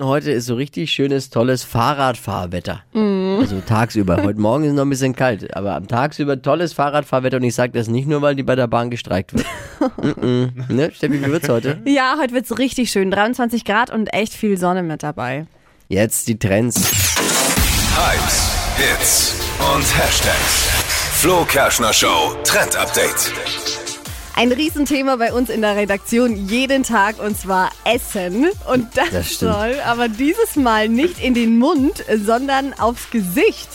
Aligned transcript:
Heute 0.00 0.32
ist 0.32 0.46
so 0.46 0.56
richtig 0.56 0.90
schönes, 0.90 1.30
tolles 1.30 1.62
Fahrradfahrwetter. 1.62 2.82
Also 2.94 3.60
tagsüber. 3.60 4.24
Heute 4.24 4.40
Morgen 4.40 4.64
ist 4.64 4.72
noch 4.72 4.82
ein 4.82 4.90
bisschen 4.90 5.14
kalt, 5.14 5.56
aber 5.56 5.76
am 5.76 5.86
tagsüber 5.86 6.42
tolles 6.42 6.72
Fahrradfahrwetter 6.72 7.36
und 7.36 7.44
ich 7.44 7.54
sage 7.54 7.72
das 7.74 7.86
nicht 7.86 8.08
nur, 8.08 8.20
weil 8.20 8.34
die 8.34 8.42
bei 8.42 8.56
der 8.56 8.66
Bahn 8.66 8.90
gestreikt 8.90 9.34
wird. 9.34 9.46
mm 9.98 10.20
-mm. 10.20 10.72
Ne? 10.72 10.90
Steffi, 10.92 11.24
wie 11.24 11.30
wird's 11.30 11.48
heute? 11.48 11.80
Ja, 11.84 12.16
heute 12.20 12.34
wird's 12.34 12.58
richtig 12.58 12.90
schön. 12.90 13.12
23 13.12 13.64
Grad 13.64 13.90
und 13.90 14.12
echt 14.12 14.32
viel 14.32 14.58
Sonne 14.58 14.82
mit 14.82 15.04
dabei. 15.04 15.46
Jetzt 15.88 16.26
die 16.26 16.40
Trends. 16.40 16.90
Hypes, 17.96 18.50
Hits 18.76 19.34
und 19.76 19.84
Hashtags. 19.96 20.70
Flo 21.20 21.44
Kerschner 21.44 21.92
Show 21.92 22.34
Trend 22.42 22.74
Update. 22.76 23.32
Ein 24.36 24.50
Riesenthema 24.50 25.14
bei 25.14 25.32
uns 25.32 25.48
in 25.48 25.60
der 25.60 25.76
Redaktion 25.76 26.34
jeden 26.48 26.82
Tag 26.82 27.20
und 27.20 27.38
zwar 27.38 27.70
Essen. 27.84 28.48
Und 28.72 28.88
das, 28.96 29.10
Das 29.10 29.38
soll 29.38 29.78
aber 29.86 30.08
dieses 30.08 30.56
Mal 30.56 30.88
nicht 30.88 31.22
in 31.22 31.34
den 31.34 31.58
Mund, 31.58 32.04
sondern 32.24 32.72
aufs 32.74 33.10
Gesicht. 33.10 33.68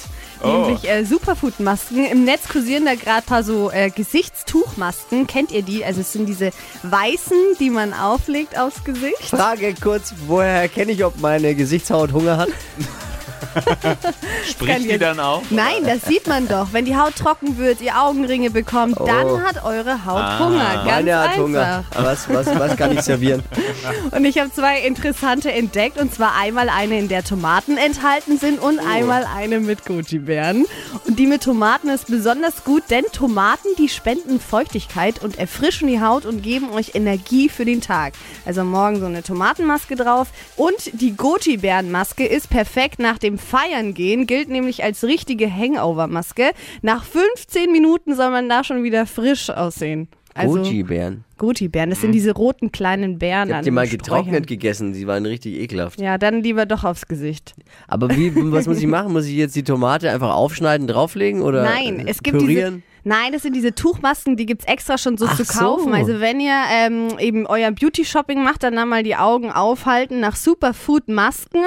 Nämlich 0.43 0.89
äh, 0.89 1.05
Superfood-Masken. 1.05 2.05
Im 2.05 2.25
Netz 2.25 2.47
kursieren 2.49 2.85
da 2.85 2.95
gerade 2.95 3.25
paar 3.25 3.43
so 3.43 3.71
äh, 3.71 3.89
Gesichtstuchmasken. 3.89 5.27
Kennt 5.27 5.51
ihr 5.51 5.63
die? 5.63 5.83
Also 5.83 6.01
es 6.01 6.11
sind 6.11 6.27
diese 6.27 6.51
weißen, 6.83 7.37
die 7.59 7.69
man 7.69 7.93
auflegt 7.93 8.57
aufs 8.57 8.83
Gesicht. 8.83 9.21
Frage 9.21 9.73
kurz, 9.81 10.13
woher 10.27 10.61
erkenne 10.61 10.91
ich, 10.91 11.03
ob 11.05 11.19
meine 11.19 11.55
Gesichtshaut 11.55 12.11
Hunger 12.11 12.37
hat? 12.37 12.49
Spricht 14.49 14.83
die 14.91 14.97
dann 14.97 15.19
auch? 15.19 15.41
Nein, 15.49 15.83
das 15.85 16.05
sieht 16.05 16.27
man 16.27 16.47
doch. 16.47 16.67
Wenn 16.71 16.85
die 16.85 16.95
Haut 16.95 17.15
trocken 17.15 17.57
wird, 17.57 17.81
ihr 17.81 17.99
Augenringe 18.01 18.49
bekommt, 18.49 18.97
dann 18.99 19.43
hat 19.43 19.63
eure 19.63 20.05
Haut 20.05 20.21
Ah. 20.21 20.39
Hunger. 20.39 20.69
Ganz 20.73 20.85
Meine 20.85 21.17
hat 21.17 21.25
einfach. 21.29 21.39
Hunger. 21.43 21.83
Was, 21.95 22.29
was, 22.29 22.47
was 22.59 22.75
kann 22.77 22.91
ich 22.93 23.01
servieren? 23.01 23.43
Und 24.11 24.25
ich 24.25 24.37
habe 24.39 24.51
zwei 24.51 24.81
interessante 24.81 25.51
entdeckt. 25.51 25.99
Und 25.99 26.13
zwar 26.13 26.35
einmal 26.35 26.69
eine, 26.69 26.97
in 26.99 27.07
der 27.07 27.23
Tomaten 27.23 27.77
enthalten 27.77 28.37
sind 28.37 28.59
und 28.61 28.79
einmal 28.79 29.25
eine 29.35 29.59
mit 29.59 29.85
Goji-Beeren. 29.85 30.65
Und 31.05 31.19
die 31.19 31.27
mit 31.27 31.43
Tomaten 31.43 31.89
ist 31.89 32.07
besonders 32.07 32.63
gut, 32.63 32.83
denn 32.89 33.03
Tomaten, 33.11 33.67
die 33.77 33.89
spenden 33.89 34.39
Feuchtigkeit 34.39 35.21
und 35.23 35.37
erfrischen 35.37 35.87
die 35.87 36.01
Haut 36.01 36.25
und 36.25 36.41
geben 36.43 36.71
euch 36.71 36.95
Energie 36.95 37.49
für 37.49 37.65
den 37.65 37.81
Tag. 37.81 38.13
Also 38.45 38.63
morgen 38.63 38.99
so 38.99 39.05
eine 39.05 39.23
Tomatenmaske 39.23 39.95
drauf. 39.95 40.27
Und 40.55 40.75
die 40.93 41.15
Goji-Beeren-Maske 41.15 42.25
ist 42.25 42.49
perfekt 42.49 42.99
nach 42.99 43.17
dem 43.17 43.28
Feiern 43.37 43.93
gehen, 43.93 44.27
gilt 44.27 44.49
nämlich 44.49 44.83
als 44.83 45.03
richtige 45.03 45.53
Hangover-Maske. 45.53 46.51
Nach 46.81 47.03
15 47.03 47.71
Minuten 47.71 48.15
soll 48.15 48.31
man 48.31 48.49
da 48.49 48.63
schon 48.63 48.83
wieder 48.83 49.05
frisch 49.05 49.49
aussehen. 49.49 50.07
Also 50.33 50.61
Goji-Bären. 50.61 51.23
Goji-Beeren, 51.37 51.89
das 51.89 52.01
sind 52.01 52.11
diese 52.11 52.31
roten 52.33 52.71
kleinen 52.71 53.17
Beeren. 53.17 53.49
Ich 53.49 53.55
hab 53.55 53.63
die 53.63 53.71
mal 53.71 53.87
getrocknet 53.87 54.47
gegessen, 54.47 54.93
die 54.93 55.07
waren 55.07 55.25
richtig 55.25 55.55
ekelhaft. 55.55 55.99
Ja, 55.99 56.17
dann 56.17 56.43
lieber 56.43 56.65
doch 56.65 56.83
aufs 56.83 57.07
Gesicht. 57.07 57.55
Aber 57.87 58.09
wie, 58.09 58.31
was 58.51 58.67
muss 58.67 58.77
ich 58.79 58.87
machen? 58.87 59.11
Muss 59.11 59.25
ich 59.25 59.35
jetzt 59.35 59.55
die 59.55 59.63
Tomate 59.63 60.11
einfach 60.11 60.33
aufschneiden, 60.33 60.87
drauflegen 60.87 61.41
oder 61.41 61.63
Nein, 61.63 61.99
äh, 61.99 62.11
es 62.11 62.21
gibt 62.23 62.37
pürieren? 62.37 62.75
diese. 62.75 62.88
Nein, 63.03 63.31
das 63.31 63.43
sind 63.43 63.55
diese 63.55 63.73
Tuchmasken, 63.73 64.35
die 64.37 64.45
gibt's 64.45 64.65
extra 64.65 64.97
schon 64.97 65.17
so 65.17 65.25
Ach 65.27 65.35
zu 65.37 65.45
kaufen. 65.45 65.89
so. 65.89 65.93
Also 65.93 66.19
wenn 66.19 66.39
ihr 66.39 66.55
ähm, 66.71 67.17
eben 67.19 67.45
euer 67.47 67.71
Beauty-Shopping 67.71 68.43
macht, 68.43 68.63
dann, 68.63 68.75
dann 68.75 68.89
mal 68.89 69.03
die 69.03 69.15
Augen 69.15 69.51
aufhalten 69.51 70.19
nach 70.19 70.35
Superfood-Masken 70.35 71.61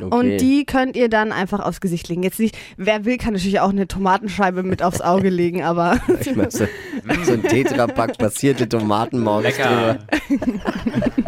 Okay. 0.00 0.14
und 0.16 0.36
die 0.38 0.64
könnt 0.64 0.96
ihr 0.96 1.08
dann 1.08 1.32
einfach 1.32 1.60
aufs 1.60 1.80
Gesicht 1.80 2.08
legen. 2.08 2.22
Jetzt 2.22 2.38
nicht, 2.38 2.56
wer 2.76 3.04
will, 3.04 3.16
kann 3.18 3.32
natürlich 3.32 3.60
auch 3.60 3.70
eine 3.70 3.88
Tomatenscheibe 3.88 4.62
mit 4.62 4.82
aufs 4.82 5.00
Auge 5.00 5.28
legen, 5.28 5.62
aber 5.64 6.00
Ich 6.20 6.34
mach 6.36 6.50
so, 6.50 6.66
so 7.24 7.32
ein 7.32 7.42
Tetrapack 7.42 8.16
passierte 8.18 8.68
Tomaten 8.68 9.20
morgens 9.20 9.56
Lecker. 9.56 9.98
drüber. 10.28 10.48